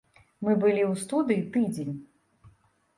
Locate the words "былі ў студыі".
0.63-1.47